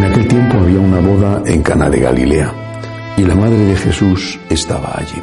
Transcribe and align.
En 0.00 0.06
aquel 0.06 0.28
tiempo 0.28 0.56
había 0.56 0.80
una 0.80 0.98
boda 0.98 1.42
en 1.44 1.62
Cana 1.62 1.90
de 1.90 2.00
Galilea 2.00 2.54
y 3.18 3.22
la 3.22 3.34
madre 3.34 3.58
de 3.58 3.76
Jesús 3.76 4.40
estaba 4.48 4.96
allí. 4.96 5.20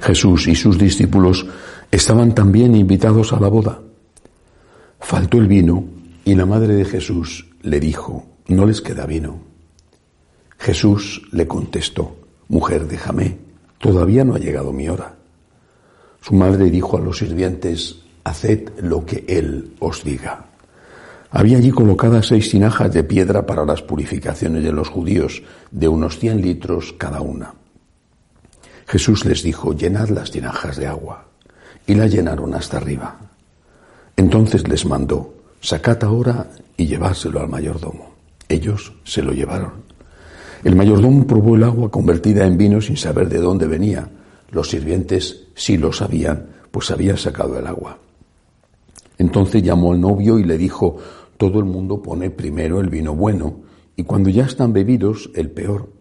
Jesús 0.00 0.46
y 0.46 0.54
sus 0.54 0.78
discípulos 0.78 1.44
estaban 1.90 2.36
también 2.36 2.76
invitados 2.76 3.32
a 3.32 3.40
la 3.40 3.48
boda. 3.48 3.80
Faltó 5.00 5.38
el 5.38 5.48
vino 5.48 5.86
y 6.24 6.36
la 6.36 6.46
madre 6.46 6.74
de 6.74 6.84
Jesús 6.84 7.48
le 7.62 7.80
dijo, 7.80 8.24
no 8.46 8.64
les 8.64 8.80
queda 8.80 9.06
vino. 9.06 9.40
Jesús 10.56 11.22
le 11.32 11.48
contestó, 11.48 12.16
mujer, 12.46 12.86
déjame, 12.86 13.38
todavía 13.78 14.22
no 14.22 14.36
ha 14.36 14.38
llegado 14.38 14.72
mi 14.72 14.88
hora. 14.88 15.16
Su 16.20 16.36
madre 16.36 16.70
dijo 16.70 16.96
a 16.96 17.00
los 17.00 17.18
sirvientes, 17.18 18.04
haced 18.22 18.70
lo 18.82 19.04
que 19.04 19.24
él 19.26 19.74
os 19.80 20.04
diga. 20.04 20.53
Había 21.36 21.58
allí 21.58 21.72
colocadas 21.72 22.28
seis 22.28 22.48
tinajas 22.48 22.92
de 22.92 23.02
piedra 23.02 23.44
para 23.44 23.64
las 23.64 23.82
purificaciones 23.82 24.62
de 24.62 24.70
los 24.70 24.88
judíos, 24.88 25.42
de 25.72 25.88
unos 25.88 26.20
cien 26.20 26.40
litros 26.40 26.94
cada 26.96 27.22
una. 27.22 27.54
Jesús 28.86 29.24
les 29.24 29.42
dijo, 29.42 29.72
llenad 29.72 30.10
las 30.10 30.30
tinajas 30.30 30.76
de 30.76 30.86
agua, 30.86 31.26
y 31.88 31.96
la 31.96 32.06
llenaron 32.06 32.54
hasta 32.54 32.76
arriba. 32.76 33.18
Entonces 34.16 34.68
les 34.68 34.86
mandó, 34.86 35.34
sacad 35.60 36.04
ahora 36.04 36.50
y 36.76 36.86
llevárselo 36.86 37.40
al 37.40 37.48
mayordomo. 37.48 38.14
Ellos 38.48 38.92
se 39.02 39.20
lo 39.20 39.32
llevaron. 39.32 39.72
El 40.62 40.76
mayordomo 40.76 41.26
probó 41.26 41.56
el 41.56 41.64
agua 41.64 41.90
convertida 41.90 42.46
en 42.46 42.56
vino 42.56 42.80
sin 42.80 42.96
saber 42.96 43.28
de 43.28 43.40
dónde 43.40 43.66
venía. 43.66 44.08
Los 44.52 44.70
sirvientes 44.70 45.48
sí 45.56 45.78
lo 45.78 45.92
sabían, 45.92 46.46
pues 46.70 46.92
había 46.92 47.16
sacado 47.16 47.58
el 47.58 47.66
agua. 47.66 47.98
Entonces 49.18 49.62
llamó 49.62 49.92
al 49.92 50.00
novio 50.00 50.38
y 50.38 50.44
le 50.44 50.58
dijo, 50.58 50.98
todo 51.44 51.58
el 51.58 51.66
mundo 51.66 52.00
pone 52.00 52.30
primero 52.30 52.80
el 52.80 52.88
vino 52.88 53.14
bueno 53.14 53.60
y 53.96 54.04
cuando 54.04 54.30
ya 54.30 54.46
están 54.46 54.72
bebidos 54.72 55.30
el 55.34 55.50
peor. 55.50 55.92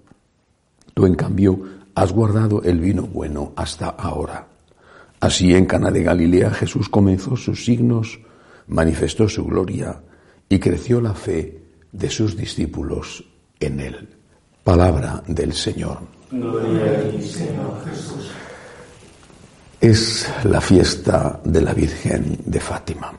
Tú 0.93 1.05
en 1.05 1.15
cambio 1.15 1.59
has 1.95 2.13
guardado 2.13 2.63
el 2.63 2.79
vino 2.79 3.01
bueno 3.03 3.51
hasta 3.57 3.89
ahora. 3.89 4.47
Así 5.19 5.53
en 5.53 5.65
Cana 5.65 5.91
de 5.91 6.01
Galilea 6.01 6.49
Jesús 6.51 6.87
comenzó 6.87 7.35
sus 7.35 7.65
signos, 7.65 8.21
manifestó 8.67 9.27
su 9.27 9.43
gloria 9.43 10.01
y 10.47 10.59
creció 10.59 11.01
la 11.01 11.13
fe 11.13 11.61
de 11.91 12.09
sus 12.09 12.37
discípulos 12.37 13.25
en 13.59 13.81
él. 13.81 14.07
Palabra 14.63 15.23
del 15.27 15.51
Señor. 15.51 15.97
Gloria 16.31 16.85
a 16.85 17.11
ti, 17.11 17.21
Señor 17.21 17.83
Jesús. 17.83 18.31
Es 19.81 20.33
la 20.45 20.61
fiesta 20.61 21.41
de 21.43 21.61
la 21.61 21.73
Virgen 21.73 22.37
de 22.45 22.61
Fátima. 22.61 23.11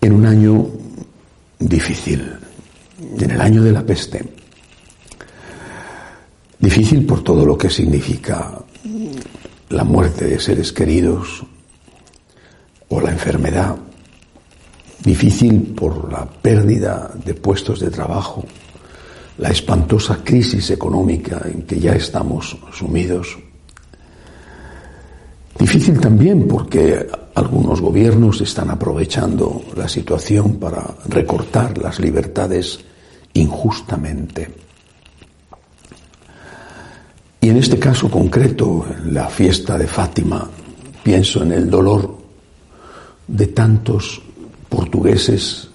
En 0.00 0.12
un 0.12 0.26
año 0.26 0.66
difícil, 1.58 2.32
en 3.18 3.30
el 3.30 3.40
año 3.40 3.62
de 3.62 3.72
la 3.72 3.84
peste. 3.84 4.24
Difícil 6.58 7.06
por 7.06 7.22
todo 7.22 7.44
lo 7.44 7.56
que 7.56 7.70
significa 7.70 8.58
la 9.70 9.84
muerte 9.84 10.26
de 10.26 10.40
seres 10.40 10.72
queridos 10.72 11.44
o 12.88 13.00
la 13.00 13.12
enfermedad. 13.12 13.76
Difícil 15.02 15.74
por 15.74 16.12
la 16.12 16.26
pérdida 16.26 17.10
de 17.24 17.34
puestos 17.34 17.80
de 17.80 17.90
trabajo, 17.90 18.44
la 19.38 19.50
espantosa 19.50 20.22
crisis 20.22 20.70
económica 20.70 21.40
en 21.44 21.62
que 21.62 21.78
ya 21.80 21.92
estamos 21.92 22.56
sumidos. 22.72 23.38
Difícil 25.60 26.00
también 26.00 26.48
porque 26.48 27.06
algunos 27.34 27.82
gobiernos 27.82 28.40
están 28.40 28.70
aprovechando 28.70 29.62
la 29.76 29.86
situación 29.88 30.54
para 30.54 30.82
recortar 31.06 31.76
las 31.76 32.00
libertades 32.00 32.80
injustamente. 33.34 34.48
Y 37.42 37.50
en 37.50 37.58
este 37.58 37.78
caso 37.78 38.10
concreto, 38.10 38.86
en 38.90 39.12
la 39.12 39.28
fiesta 39.28 39.76
de 39.76 39.86
Fátima, 39.86 40.48
pienso 41.02 41.42
en 41.42 41.52
el 41.52 41.68
dolor 41.68 42.16
de 43.26 43.48
tantos 43.48 44.22
portugueses 44.66 45.68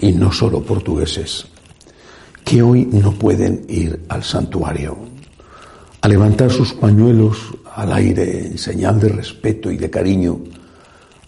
y 0.00 0.10
no 0.10 0.32
solo 0.32 0.60
portugueses 0.60 1.46
que 2.44 2.62
hoy 2.62 2.86
no 2.86 3.12
pueden 3.12 3.64
ir 3.68 4.06
al 4.08 4.24
santuario 4.24 4.98
a 6.00 6.08
levantar 6.08 6.50
sus 6.50 6.74
pañuelos 6.74 7.54
al 7.74 7.92
aire 7.92 8.46
en 8.46 8.58
señal 8.58 9.00
de 9.00 9.08
respeto 9.08 9.70
y 9.70 9.76
de 9.76 9.90
cariño 9.90 10.38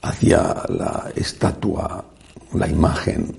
hacia 0.02 0.62
la 0.68 1.10
estatua, 1.14 2.04
la 2.54 2.68
imagen 2.68 3.34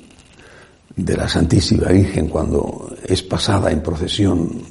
de 0.95 1.15
la 1.15 1.29
Santísima 1.29 1.87
Virgen 1.87 2.27
cuando 2.27 2.93
es 3.05 3.23
pasada 3.23 3.71
en 3.71 3.81
procesión 3.81 4.61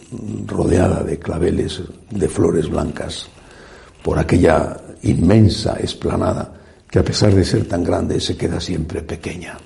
rodeada 0.46 1.02
de 1.02 1.18
claveles 1.18 1.80
de 2.10 2.28
flores 2.28 2.68
blancas 2.68 3.28
por 4.02 4.18
aquella 4.18 4.76
inmensa 5.02 5.76
esplanada 5.80 6.52
que 6.90 6.98
a 6.98 7.04
pesar 7.04 7.34
de 7.34 7.44
ser 7.44 7.66
tan 7.66 7.82
grande 7.82 8.20
se 8.20 8.36
queda 8.36 8.60
siempre 8.60 9.02
pequeña. 9.02 9.56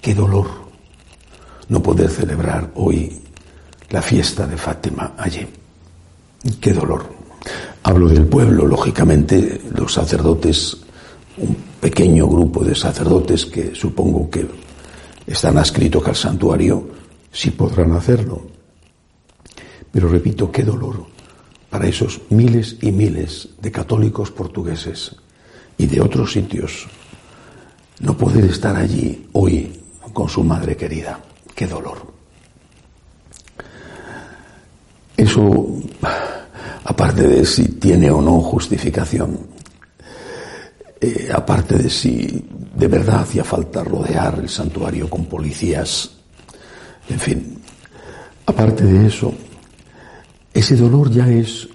Qué 0.00 0.14
dolor 0.14 0.66
no 1.68 1.82
poder 1.82 2.10
celebrar 2.10 2.70
hoy 2.74 3.22
la 3.90 4.02
fiesta 4.02 4.46
de 4.46 4.56
Fátima 4.56 5.14
allí. 5.16 5.46
Qué 6.60 6.72
dolor. 6.72 7.15
Hablo 7.86 8.08
del 8.08 8.26
pueblo, 8.26 8.66
lógicamente, 8.66 9.60
los 9.72 9.92
sacerdotes, 9.92 10.76
un 11.36 11.56
pequeño 11.80 12.26
grupo 12.26 12.64
de 12.64 12.74
sacerdotes 12.74 13.46
que 13.46 13.76
supongo 13.76 14.28
que 14.28 14.44
están 15.24 15.56
adscritos 15.56 16.04
al 16.04 16.16
santuario, 16.16 16.84
sí 17.30 17.52
podrán 17.52 17.92
hacerlo. 17.92 18.42
Pero 19.92 20.08
repito, 20.08 20.50
qué 20.50 20.64
dolor 20.64 21.06
para 21.70 21.86
esos 21.86 22.22
miles 22.30 22.76
y 22.82 22.90
miles 22.90 23.50
de 23.62 23.70
católicos 23.70 24.32
portugueses 24.32 25.14
y 25.78 25.86
de 25.86 26.00
otros 26.00 26.32
sitios 26.32 26.88
no 28.00 28.16
poder 28.18 28.46
estar 28.46 28.74
allí 28.74 29.28
hoy 29.30 29.80
con 30.12 30.28
su 30.28 30.42
madre 30.42 30.76
querida. 30.76 31.20
Qué 31.54 31.68
dolor. 31.68 31.98
Eso, 35.16 35.68
aparte 36.86 37.26
de 37.26 37.44
si 37.44 37.64
tiene 37.80 38.10
o 38.10 38.22
no 38.22 38.40
justificación, 38.40 39.38
eh, 41.00 41.28
aparte 41.34 41.76
de 41.76 41.90
si 41.90 42.44
de 42.76 42.86
verdad 42.86 43.22
hacía 43.22 43.42
falta 43.42 43.82
rodear 43.82 44.38
el 44.38 44.48
santuario 44.48 45.10
con 45.10 45.24
policías, 45.24 46.12
en 47.08 47.18
fin, 47.18 47.58
aparte 48.46 48.84
de 48.84 49.06
eso, 49.06 49.34
ese 50.54 50.76
dolor 50.76 51.10
ya 51.10 51.28
es 51.28 51.68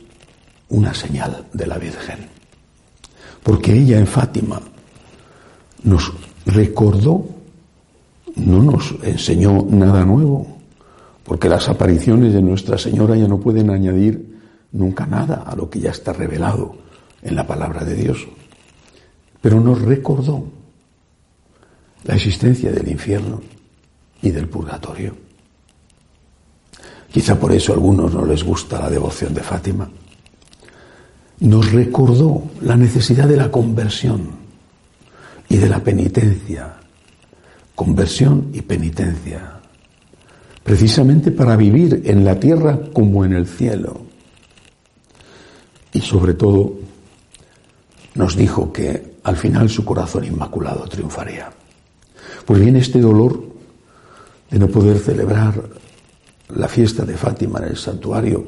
una 0.69 0.93
señal 0.93 1.45
de 1.51 1.67
la 1.67 1.77
Virgen, 1.77 2.19
porque 3.43 3.73
ella 3.73 3.99
en 3.99 4.07
Fátima 4.07 4.61
nos 5.83 6.13
recordó, 6.45 7.27
no 8.37 8.63
nos 8.63 8.95
enseñó 9.03 9.65
nada 9.69 10.05
nuevo, 10.05 10.47
porque 11.25 11.49
las 11.49 11.67
apariciones 11.67 12.33
de 12.33 12.41
Nuestra 12.41 12.77
Señora 12.77 13.17
ya 13.17 13.27
no 13.27 13.41
pueden 13.41 13.69
añadir 13.69 14.30
nunca 14.73 15.05
nada 15.05 15.43
a 15.45 15.55
lo 15.55 15.69
que 15.69 15.79
ya 15.79 15.91
está 15.91 16.13
revelado 16.13 16.75
en 17.21 17.35
la 17.35 17.45
palabra 17.45 17.83
de 17.83 17.95
Dios. 17.95 18.27
Pero 19.41 19.59
nos 19.59 19.81
recordó 19.81 20.43
la 22.03 22.15
existencia 22.15 22.71
del 22.71 22.87
infierno 22.87 23.41
y 24.21 24.31
del 24.31 24.47
purgatorio. 24.47 25.15
Quizá 27.11 27.39
por 27.39 27.51
eso 27.51 27.73
a 27.73 27.75
algunos 27.75 28.13
no 28.13 28.25
les 28.25 28.43
gusta 28.43 28.79
la 28.79 28.89
devoción 28.89 29.33
de 29.33 29.41
Fátima. 29.41 29.89
Nos 31.41 31.71
recordó 31.71 32.43
la 32.61 32.77
necesidad 32.77 33.27
de 33.27 33.37
la 33.37 33.51
conversión 33.51 34.29
y 35.49 35.57
de 35.57 35.69
la 35.69 35.83
penitencia. 35.83 36.75
Conversión 37.75 38.49
y 38.53 38.61
penitencia 38.61 39.61
precisamente 40.63 41.31
para 41.31 41.55
vivir 41.55 42.03
en 42.05 42.23
la 42.23 42.39
tierra 42.39 42.79
como 42.93 43.25
en 43.25 43.33
el 43.33 43.47
cielo. 43.47 44.01
Y 45.93 46.01
sobre 46.01 46.33
todo 46.33 46.73
nos 48.15 48.35
dijo 48.35 48.71
que 48.71 49.15
al 49.23 49.37
final 49.37 49.69
su 49.69 49.85
corazón 49.85 50.25
inmaculado 50.25 50.87
triunfaría. 50.87 51.51
Pues 52.45 52.59
bien, 52.59 52.75
este 52.75 52.99
dolor 52.99 53.41
de 54.49 54.59
no 54.59 54.67
poder 54.67 54.99
celebrar 54.99 55.61
la 56.49 56.67
fiesta 56.67 57.05
de 57.05 57.15
Fátima 57.15 57.59
en 57.59 57.65
el 57.65 57.77
santuario, 57.77 58.45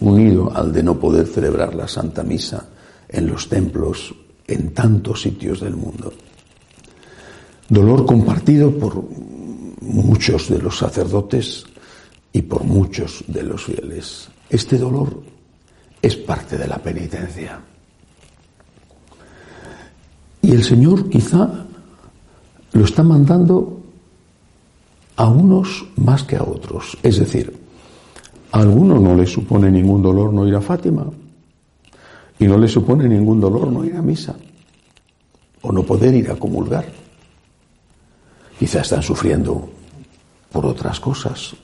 unido 0.00 0.52
al 0.54 0.72
de 0.72 0.82
no 0.82 0.98
poder 0.98 1.26
celebrar 1.26 1.74
la 1.74 1.88
Santa 1.88 2.22
Misa 2.22 2.66
en 3.08 3.26
los 3.26 3.48
templos 3.48 4.14
en 4.46 4.74
tantos 4.74 5.22
sitios 5.22 5.60
del 5.60 5.76
mundo. 5.76 6.12
Dolor 7.68 8.04
compartido 8.04 8.76
por 8.76 9.04
muchos 9.80 10.48
de 10.48 10.58
los 10.58 10.78
sacerdotes 10.78 11.64
y 12.32 12.42
por 12.42 12.64
muchos 12.64 13.24
de 13.26 13.42
los 13.42 13.64
fieles. 13.64 14.28
Este 14.48 14.76
dolor 14.76 15.22
es 16.02 16.16
parte 16.16 16.56
de 16.56 16.66
la 16.66 16.78
penitencia. 16.78 17.60
Y 20.42 20.52
el 20.52 20.64
Señor 20.64 21.08
quizá 21.08 21.66
lo 22.72 22.84
está 22.84 23.02
mandando 23.02 23.82
a 25.16 25.28
unos 25.28 25.86
más 25.96 26.22
que 26.22 26.36
a 26.36 26.42
otros. 26.42 26.96
Es 27.02 27.18
decir, 27.18 27.54
a 28.52 28.60
algunos 28.60 29.00
no 29.00 29.14
le 29.14 29.26
supone 29.26 29.70
ningún 29.70 30.02
dolor 30.02 30.32
no 30.32 30.46
ir 30.46 30.54
a 30.54 30.60
Fátima 30.60 31.06
y 32.38 32.46
no 32.46 32.56
le 32.56 32.68
supone 32.68 33.06
ningún 33.06 33.40
dolor 33.40 33.68
no 33.70 33.84
ir 33.84 33.96
a 33.96 34.02
misa 34.02 34.34
o 35.62 35.72
no 35.72 35.82
poder 35.82 36.14
ir 36.14 36.30
a 36.30 36.36
comulgar. 36.36 36.86
Quizá 38.58 38.80
están 38.80 39.02
sufriendo 39.02 39.68
por 40.50 40.66
otras 40.66 40.98
cosas. 41.00 41.54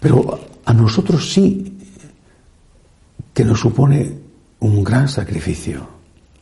Pero 0.00 0.38
a 0.64 0.72
nosotros 0.72 1.32
sí 1.32 1.73
que 3.34 3.44
nos 3.44 3.60
supone 3.60 4.16
un 4.60 4.84
gran 4.84 5.08
sacrificio, 5.08 5.86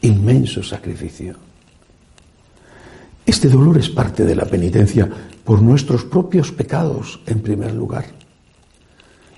inmenso 0.03 0.63
sacrificio. 0.63 1.35
Este 3.25 3.49
dolor 3.49 3.79
es 3.79 3.89
parte 3.89 4.25
de 4.25 4.37
la 4.37 4.45
penitencia 4.45 5.09
por 5.43 5.63
nuestros 5.63 6.05
propios 6.05 6.53
pecados, 6.53 7.21
en 7.27 7.41
primer 7.41 7.73
lugar, 7.73 8.05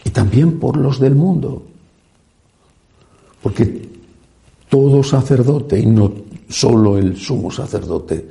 y 0.05 0.11
también 0.11 0.59
por 0.59 0.77
los 0.77 0.99
del 0.99 1.15
mundo, 1.15 1.63
porque 3.41 3.89
todo 4.69 5.03
sacerdote, 5.03 5.79
y 5.79 5.87
no 5.87 6.13
solo 6.49 6.99
el 6.99 7.17
sumo 7.17 7.51
sacerdote 7.51 8.29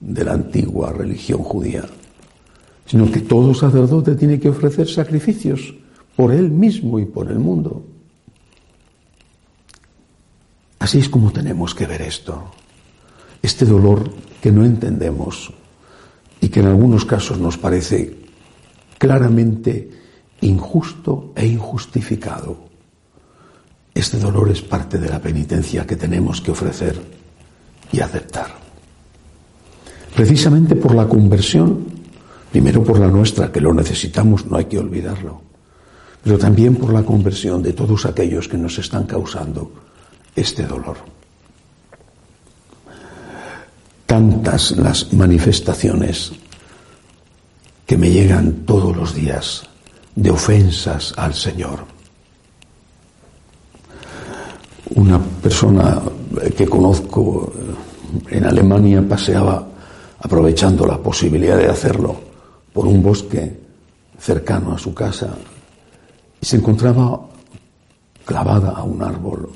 de 0.00 0.24
la 0.24 0.32
antigua 0.32 0.92
religión 0.92 1.42
judía, 1.42 1.84
sino 2.86 3.10
que 3.10 3.20
todo 3.20 3.52
sacerdote 3.52 4.14
tiene 4.14 4.40
que 4.40 4.48
ofrecer 4.48 4.88
sacrificios 4.88 5.74
por 6.16 6.32
él 6.32 6.50
mismo 6.50 6.98
y 6.98 7.04
por 7.04 7.30
el 7.30 7.38
mundo. 7.38 7.93
Así 10.84 10.98
es 10.98 11.08
como 11.08 11.32
tenemos 11.32 11.74
que 11.74 11.86
ver 11.86 12.02
esto. 12.02 12.44
Este 13.40 13.64
dolor 13.64 14.04
que 14.42 14.52
no 14.52 14.66
entendemos 14.66 15.50
y 16.42 16.50
que 16.50 16.60
en 16.60 16.66
algunos 16.66 17.06
casos 17.06 17.38
nos 17.38 17.56
parece 17.56 18.14
claramente 18.98 19.88
injusto 20.42 21.32
e 21.36 21.46
injustificado. 21.46 22.68
Este 23.94 24.18
dolor 24.18 24.50
es 24.50 24.60
parte 24.60 24.98
de 24.98 25.08
la 25.08 25.22
penitencia 25.22 25.86
que 25.86 25.96
tenemos 25.96 26.42
que 26.42 26.50
ofrecer 26.50 27.00
y 27.90 28.00
aceptar. 28.00 28.48
Precisamente 30.14 30.76
por 30.76 30.94
la 30.94 31.08
conversión, 31.08 31.86
primero 32.52 32.84
por 32.84 32.98
la 32.98 33.08
nuestra, 33.08 33.50
que 33.50 33.62
lo 33.62 33.72
necesitamos, 33.72 34.44
no 34.44 34.58
hay 34.58 34.66
que 34.66 34.78
olvidarlo, 34.78 35.40
pero 36.22 36.36
también 36.36 36.76
por 36.76 36.92
la 36.92 37.04
conversión 37.04 37.62
de 37.62 37.72
todos 37.72 38.04
aquellos 38.04 38.48
que 38.48 38.58
nos 38.58 38.78
están 38.78 39.04
causando 39.04 39.93
este 40.34 40.64
dolor. 40.64 40.96
Tantas 44.06 44.72
las 44.72 45.12
manifestaciones 45.12 46.32
que 47.86 47.96
me 47.96 48.10
llegan 48.10 48.64
todos 48.64 48.96
los 48.96 49.14
días 49.14 49.68
de 50.14 50.30
ofensas 50.30 51.12
al 51.16 51.34
Señor. 51.34 51.84
Una 54.94 55.18
persona 55.18 56.00
que 56.56 56.66
conozco 56.66 57.52
en 58.28 58.44
Alemania 58.44 59.02
paseaba 59.06 59.66
aprovechando 60.20 60.86
la 60.86 60.98
posibilidad 60.98 61.56
de 61.56 61.68
hacerlo 61.68 62.16
por 62.72 62.86
un 62.86 63.02
bosque 63.02 63.60
cercano 64.18 64.74
a 64.74 64.78
su 64.78 64.94
casa 64.94 65.34
y 66.40 66.46
se 66.46 66.56
encontraba 66.56 67.20
clavada 68.24 68.70
a 68.70 68.82
un 68.82 69.02
árbol 69.02 69.50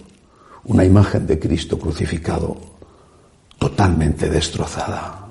una 0.69 0.85
imagen 0.85 1.26
de 1.26 1.38
Cristo 1.38 1.79
crucificado 1.79 2.56
totalmente 3.59 4.29
destrozada. 4.29 5.26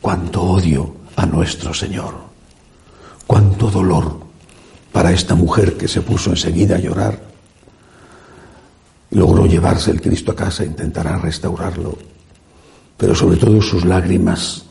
Cuánto 0.00 0.42
odio 0.42 0.94
a 1.16 1.26
nuestro 1.26 1.74
Señor, 1.74 2.14
cuánto 3.26 3.70
dolor 3.70 4.20
para 4.92 5.10
esta 5.10 5.34
mujer 5.34 5.76
que 5.76 5.88
se 5.88 6.02
puso 6.02 6.30
enseguida 6.30 6.76
a 6.76 6.80
llorar. 6.80 7.20
Logró 9.10 9.46
llevarse 9.46 9.90
el 9.90 10.00
Cristo 10.00 10.32
a 10.32 10.36
casa, 10.36 10.64
intentará 10.64 11.16
restaurarlo, 11.16 11.96
pero 12.96 13.14
sobre 13.14 13.38
todo 13.38 13.60
sus 13.62 13.84
lágrimas 13.84 14.64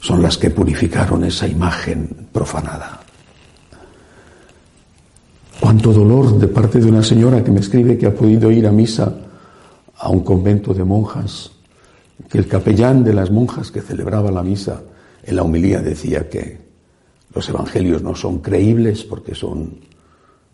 son 0.00 0.22
las 0.22 0.38
que 0.38 0.50
purificaron 0.50 1.24
esa 1.24 1.48
imagen 1.48 2.28
profanada. 2.32 3.00
Cuánto 5.66 5.92
dolor 5.92 6.38
de 6.38 6.46
parte 6.46 6.78
de 6.78 6.86
una 6.88 7.02
señora 7.02 7.42
que 7.42 7.50
me 7.50 7.58
escribe 7.58 7.98
que 7.98 8.06
ha 8.06 8.14
podido 8.14 8.52
ir 8.52 8.68
a 8.68 8.70
misa 8.70 9.12
a 9.96 10.08
un 10.08 10.20
convento 10.20 10.72
de 10.72 10.84
monjas, 10.84 11.50
que 12.30 12.38
el 12.38 12.46
capellán 12.46 13.02
de 13.02 13.12
las 13.12 13.32
monjas 13.32 13.72
que 13.72 13.80
celebraba 13.80 14.30
la 14.30 14.44
misa 14.44 14.84
en 15.24 15.34
la 15.34 15.42
homilía 15.42 15.80
decía 15.80 16.28
que 16.28 16.60
los 17.34 17.48
evangelios 17.48 18.00
no 18.00 18.14
son 18.14 18.38
creíbles 18.38 19.02
porque 19.02 19.34
son 19.34 19.80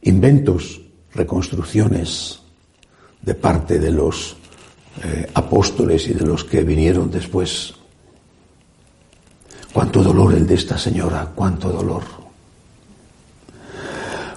inventos, 0.00 0.81
reconstrucciones 1.12 2.41
de 3.20 3.35
parte 3.35 3.79
de 3.79 3.91
los 3.91 4.35
eh, 5.05 5.31
apóstoles 5.35 6.09
y 6.09 6.14
de 6.14 6.25
los 6.25 6.43
que 6.43 6.64
vinieron 6.64 7.11
después. 7.11 7.75
Cuánto 9.75 10.03
dolor 10.03 10.32
el 10.32 10.47
de 10.47 10.55
esta 10.55 10.79
señora, 10.79 11.31
cuánto 11.35 11.69
dolor 11.69 12.22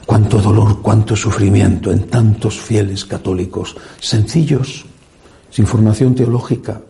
cuánto 0.05 0.39
dolor, 0.39 0.81
cuánto 0.81 1.15
sufrimiento 1.15 1.91
en 1.91 2.07
tantos 2.07 2.59
fieles 2.59 3.05
católicos 3.05 3.75
sencillos, 3.99 4.85
sin 5.49 5.65
formación 5.65 6.15
teológica, 6.15 6.81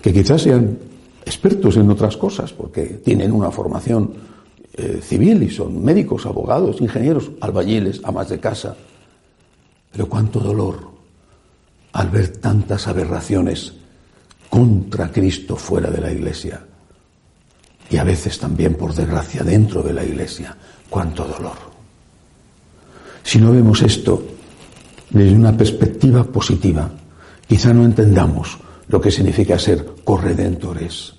que 0.00 0.12
quizás 0.12 0.42
sean 0.42 0.78
expertos 1.24 1.76
en 1.76 1.90
otras 1.90 2.16
cosas, 2.16 2.52
porque 2.52 3.00
tienen 3.04 3.32
una 3.32 3.50
formación 3.50 4.12
eh, 4.74 5.00
civil 5.02 5.42
y 5.42 5.50
son 5.50 5.82
médicos, 5.82 6.26
abogados, 6.26 6.80
ingenieros, 6.80 7.30
albañiles, 7.40 8.00
amas 8.04 8.28
de 8.28 8.40
casa. 8.40 8.76
Pero 9.90 10.08
cuánto 10.08 10.40
dolor 10.40 10.92
al 11.92 12.10
ver 12.10 12.36
tantas 12.38 12.88
aberraciones 12.88 13.72
contra 14.50 15.10
Cristo 15.10 15.56
fuera 15.56 15.90
de 15.90 16.00
la 16.00 16.12
iglesia 16.12 16.60
y 17.90 17.96
a 17.96 18.04
veces 18.04 18.38
también, 18.38 18.74
por 18.74 18.94
desgracia, 18.94 19.42
dentro 19.42 19.82
de 19.82 19.92
la 19.92 20.04
iglesia. 20.04 20.56
Cuánto 20.88 21.24
dolor. 21.24 21.73
Si 23.24 23.40
no 23.40 23.50
vemos 23.52 23.80
esto 23.80 24.22
desde 25.10 25.34
una 25.34 25.56
perspectiva 25.56 26.22
positiva, 26.24 26.90
quizá 27.48 27.72
no 27.72 27.84
entendamos 27.84 28.58
lo 28.86 29.00
que 29.00 29.10
significa 29.10 29.58
ser 29.58 29.96
corredentores, 30.04 31.14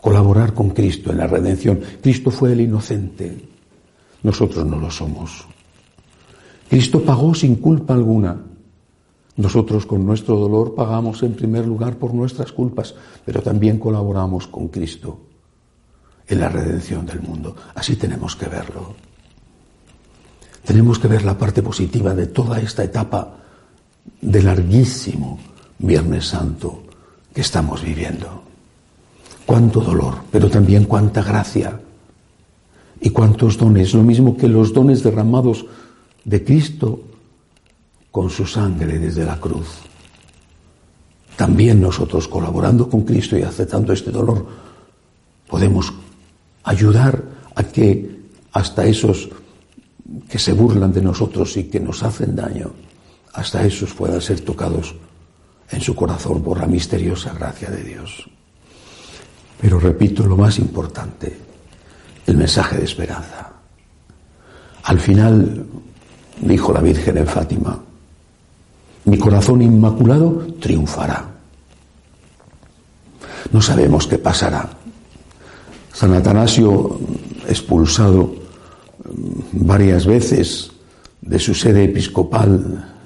colaborar 0.00 0.52
con 0.52 0.70
Cristo 0.70 1.10
en 1.10 1.18
la 1.18 1.26
redención. 1.26 1.80
Cristo 2.02 2.30
fue 2.30 2.52
el 2.52 2.60
inocente, 2.60 3.48
nosotros 4.22 4.66
no 4.66 4.78
lo 4.78 4.90
somos. 4.90 5.46
Cristo 6.68 7.02
pagó 7.02 7.34
sin 7.34 7.56
culpa 7.56 7.94
alguna. 7.94 8.36
Nosotros 9.36 9.86
con 9.86 10.04
nuestro 10.04 10.36
dolor 10.36 10.74
pagamos 10.74 11.22
en 11.22 11.32
primer 11.32 11.66
lugar 11.66 11.96
por 11.96 12.12
nuestras 12.12 12.52
culpas, 12.52 12.94
pero 13.24 13.40
también 13.40 13.78
colaboramos 13.78 14.46
con 14.46 14.68
Cristo 14.68 15.18
en 16.28 16.38
la 16.38 16.50
redención 16.50 17.06
del 17.06 17.22
mundo. 17.22 17.56
Así 17.74 17.96
tenemos 17.96 18.36
que 18.36 18.46
verlo. 18.46 19.09
Tenemos 20.64 20.98
que 20.98 21.08
ver 21.08 21.24
la 21.24 21.38
parte 21.38 21.62
positiva 21.62 22.14
de 22.14 22.26
toda 22.26 22.60
esta 22.60 22.84
etapa 22.84 23.36
de 24.20 24.42
larguísimo 24.42 25.38
Viernes 25.78 26.26
Santo 26.26 26.82
que 27.34 27.40
estamos 27.40 27.82
viviendo. 27.82 28.42
Cuánto 29.46 29.80
dolor, 29.80 30.16
pero 30.30 30.50
también 30.50 30.84
cuánta 30.84 31.22
gracia 31.22 31.80
y 33.00 33.10
cuántos 33.10 33.56
dones, 33.56 33.94
lo 33.94 34.02
mismo 34.02 34.36
que 34.36 34.48
los 34.48 34.72
dones 34.72 35.02
derramados 35.02 35.64
de 36.24 36.44
Cristo 36.44 37.00
con 38.10 38.28
su 38.30 38.46
sangre 38.46 38.98
desde 38.98 39.24
la 39.24 39.40
cruz. 39.40 39.68
También 41.36 41.80
nosotros, 41.80 42.28
colaborando 42.28 42.88
con 42.88 43.02
Cristo 43.02 43.38
y 43.38 43.42
aceptando 43.42 43.92
este 43.92 44.10
dolor, 44.10 44.46
podemos 45.48 45.92
ayudar 46.64 47.22
a 47.54 47.64
que 47.64 48.20
hasta 48.52 48.84
esos 48.84 49.30
que 50.28 50.38
se 50.38 50.52
burlan 50.52 50.92
de 50.92 51.02
nosotros 51.02 51.56
y 51.56 51.64
que 51.64 51.80
nos 51.80 52.02
hacen 52.02 52.34
daño, 52.34 52.70
hasta 53.34 53.64
esos 53.64 53.94
puedan 53.94 54.20
ser 54.20 54.40
tocados 54.40 54.94
en 55.70 55.80
su 55.80 55.94
corazón 55.94 56.42
por 56.42 56.58
la 56.58 56.66
misteriosa 56.66 57.32
gracia 57.32 57.70
de 57.70 57.84
Dios. 57.84 58.28
Pero 59.60 59.78
repito, 59.78 60.26
lo 60.26 60.36
más 60.36 60.58
importante, 60.58 61.36
el 62.26 62.36
mensaje 62.36 62.78
de 62.78 62.84
esperanza. 62.84 63.52
Al 64.84 64.98
final, 64.98 65.66
dijo 66.40 66.72
la 66.72 66.80
Virgen 66.80 67.18
en 67.18 67.26
Fátima, 67.26 67.78
mi 69.04 69.18
corazón 69.18 69.62
inmaculado 69.62 70.46
triunfará. 70.60 71.26
No 73.52 73.60
sabemos 73.60 74.06
qué 74.06 74.18
pasará. 74.18 74.68
San 75.92 76.14
Atanasio, 76.14 76.98
expulsado 77.48 78.39
varias 79.52 80.06
veces 80.06 80.70
de 81.20 81.38
su 81.38 81.54
sede 81.54 81.84
episcopal, 81.84 82.96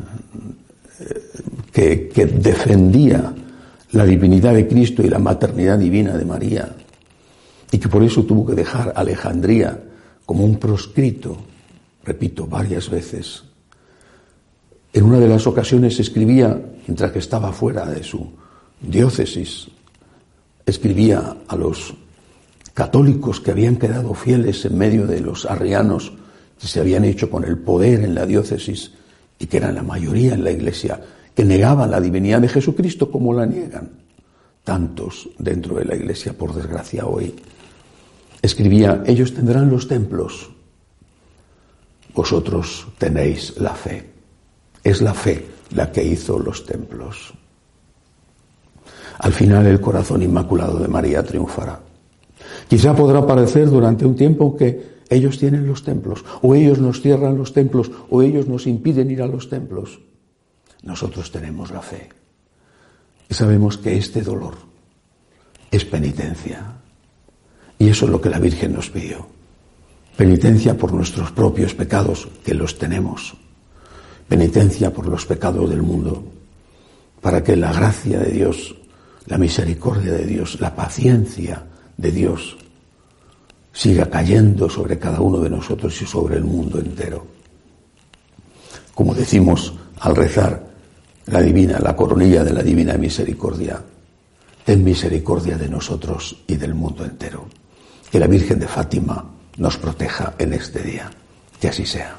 que, 1.73 2.09
que 2.09 2.27
defendía 2.27 3.35
la 3.93 4.05
divinidad 4.05 4.55
de 4.55 4.69
Cristo 4.69 5.03
y 5.03 5.09
la 5.09 5.19
maternidad 5.19 5.79
divina 5.79 6.17
de 6.17 6.25
María, 6.25 6.75
y 7.71 7.79
que 7.79 7.89
por 7.89 8.03
eso 8.03 8.25
tuvo 8.25 8.47
que 8.47 8.55
dejar 8.55 8.93
Alejandría 8.95 9.83
como 10.25 10.45
un 10.45 10.59
proscrito, 10.59 11.37
repito, 12.05 12.47
varias 12.47 12.89
veces. 12.89 13.43
En 14.93 15.05
una 15.05 15.19
de 15.19 15.29
las 15.29 15.47
ocasiones 15.47 15.99
escribía, 15.99 16.57
mientras 16.87 17.11
que 17.11 17.19
estaba 17.19 17.53
fuera 17.53 17.85
de 17.87 18.03
su 18.03 18.31
diócesis, 18.81 19.69
escribía 20.65 21.37
a 21.49 21.57
los 21.57 21.95
católicos 22.75 23.41
que 23.41 23.53
habían 23.53 23.77
quedado 23.77 24.13
fieles 24.15 24.65
en 24.65 24.77
medio 24.77 25.07
de 25.07 25.21
los 25.21 25.47
arrianos 25.47 26.13
que 26.61 26.67
se 26.67 26.81
habían 26.81 27.05
hecho 27.05 27.31
con 27.31 27.45
el 27.45 27.59
poder 27.59 28.03
en 28.03 28.15
la 28.15 28.27
diócesis 28.27 28.93
y 29.39 29.47
que 29.47 29.57
eran 29.57 29.77
la 29.77 29.83
mayoría 29.83 30.35
en 30.35 30.45
la 30.45 30.51
iglesia, 30.51 31.01
que 31.35 31.45
negaban 31.45 31.91
la 31.91 32.01
divinidad 32.01 32.41
de 32.41 32.49
Jesucristo 32.49 33.11
como 33.11 33.33
la 33.33 33.47
niegan 33.47 34.05
tantos 34.65 35.29
dentro 35.39 35.77
de 35.77 35.85
la 35.85 35.95
iglesia, 35.95 36.33
por 36.33 36.55
desgracia, 36.55 37.07
hoy. 37.07 37.37
Escribía, 38.43 39.05
ellos 39.07 39.35
tendrán 39.35 39.71
los 39.71 39.87
templos, 39.87 40.51
vosotros 42.15 42.89
tenéis 42.99 43.59
la 43.59 43.75
fe. 43.75 44.11
Es 44.83 45.01
la 45.01 45.15
fe 45.15 45.47
la 45.71 45.93
que 45.93 46.03
hizo 46.03 46.39
los 46.39 46.65
templos. 46.65 47.33
Al 49.19 49.33
final 49.33 49.67
el 49.67 49.81
corazón 49.81 50.23
inmaculado 50.23 50.79
de 50.79 50.89
María 50.89 51.23
triunfará. 51.23 51.81
Quizá 52.69 52.95
podrá 52.95 53.27
parecer 53.27 53.69
durante 53.71 54.07
un 54.07 54.17
tiempo 54.17 54.57
que 54.57 54.95
ellos 55.09 55.39
tienen 55.39 55.67
los 55.67 55.83
templos, 55.83 56.25
o 56.43 56.55
ellos 56.55 56.79
nos 56.79 57.01
cierran 57.01 57.37
los 57.37 57.53
templos, 57.53 57.91
o 58.11 58.23
ellos 58.23 58.49
nos 58.49 58.67
impiden 58.67 59.11
ir 59.11 59.23
a 59.23 59.27
los 59.27 59.49
templos. 59.49 60.01
Nosotros 60.83 61.31
tenemos 61.31 61.71
la 61.71 61.83
fe. 61.83 62.09
Y 63.29 63.35
sabemos 63.35 63.79
que 63.79 63.97
este 63.97 64.23
dolor 64.23 64.55
es 65.71 65.85
penitencia. 65.85 66.75
Y 67.79 67.89
eso 67.89 68.07
es 68.07 68.11
lo 68.11 68.21
que 68.21 68.31
la 68.31 68.39
Virgen 68.39 68.73
nos 68.73 68.91
pidió. 68.91 69.27
Penitencia 70.17 70.77
por 70.77 70.93
nuestros 70.93 71.33
propios 71.33 71.75
pecados, 71.75 72.29
que 72.45 72.55
los 72.55 72.79
tenemos. 72.79 73.35
Penitencia 74.29 74.93
por 74.93 75.09
los 75.09 75.27
pecados 75.27 75.69
del 75.69 75.83
mundo, 75.83 76.23
para 77.21 77.43
que 77.43 77.57
la 77.57 77.73
gracia 77.73 78.21
de 78.21 78.31
Dios, 78.31 78.75
la 79.27 79.39
misericordia 79.39 80.13
de 80.13 80.25
Dios, 80.25 80.61
la 80.61 80.75
paciencia 80.75 81.65
de 81.97 82.11
Dios 82.11 82.57
siga 83.73 84.09
cayendo 84.09 84.71
sobre 84.71 84.99
cada 84.99 85.21
uno 85.21 85.41
de 85.41 85.51
nosotros 85.51 86.01
y 86.01 86.07
sobre 86.07 86.37
el 86.37 86.45
mundo 86.45 86.79
entero. 86.79 87.27
Como 88.95 89.15
decimos 89.15 89.75
al 90.01 90.15
rezar 90.15 90.65
la 91.27 91.41
divina, 91.41 91.79
la 91.81 91.97
coronilla 91.97 92.45
de 92.45 92.53
la 92.53 92.63
divina 92.63 92.95
misericordia, 92.95 93.83
ten 94.65 94.85
misericordia 94.85 95.59
de 95.59 95.69
nosotros 95.69 96.45
y 96.47 96.57
del 96.57 96.75
mundo 96.75 97.05
entero. 97.05 97.47
Que 98.11 98.21
la 98.21 98.29
Virgen 98.29 98.61
de 98.61 98.69
Fátima 98.69 99.25
nos 99.57 99.77
proteja 99.77 100.35
en 100.39 100.53
este 100.53 100.81
día. 100.83 101.11
Que 101.61 101.69
así 101.69 101.85
sea. 101.85 102.17